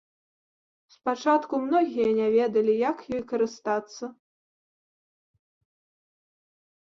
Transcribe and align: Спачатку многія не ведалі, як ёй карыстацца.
Спачатку 0.93 1.53
многія 1.65 2.07
не 2.19 2.27
ведалі, 2.35 2.73
як 2.89 2.97
ёй 3.17 3.21
карыстацца. 3.31 4.05